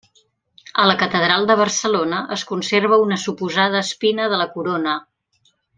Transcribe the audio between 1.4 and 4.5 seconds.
de Barcelona es conserva una suposada espina de